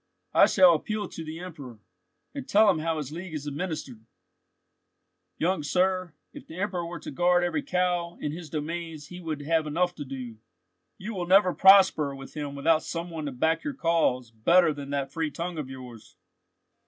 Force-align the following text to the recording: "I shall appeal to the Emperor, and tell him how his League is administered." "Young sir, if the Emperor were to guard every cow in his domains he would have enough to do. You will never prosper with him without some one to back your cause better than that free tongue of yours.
"I 0.33 0.47
shall 0.47 0.73
appeal 0.73 1.07
to 1.09 1.23
the 1.23 1.37
Emperor, 1.39 1.77
and 2.33 2.49
tell 2.49 2.71
him 2.71 2.79
how 2.79 2.97
his 2.97 3.11
League 3.11 3.35
is 3.35 3.45
administered." 3.45 4.03
"Young 5.37 5.61
sir, 5.61 6.15
if 6.33 6.47
the 6.47 6.57
Emperor 6.59 6.83
were 6.83 6.99
to 6.99 7.11
guard 7.11 7.43
every 7.43 7.61
cow 7.61 8.17
in 8.19 8.31
his 8.31 8.49
domains 8.49 9.09
he 9.09 9.19
would 9.19 9.43
have 9.43 9.67
enough 9.67 9.93
to 9.93 10.03
do. 10.03 10.37
You 10.97 11.13
will 11.13 11.27
never 11.27 11.53
prosper 11.53 12.15
with 12.15 12.33
him 12.33 12.55
without 12.55 12.81
some 12.81 13.11
one 13.11 13.27
to 13.27 13.31
back 13.31 13.63
your 13.63 13.75
cause 13.75 14.31
better 14.31 14.73
than 14.73 14.89
that 14.89 15.11
free 15.11 15.29
tongue 15.29 15.59
of 15.59 15.69
yours. 15.69 16.15